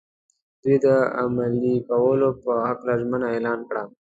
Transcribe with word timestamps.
دوی 0.61 0.75
د 0.85 0.87
عملي 1.19 1.75
کولو 1.89 2.29
په 2.43 2.51
هکله 2.67 2.93
ژمنه 3.01 3.27
اعلان 3.33 3.59
کړه. 3.69 3.83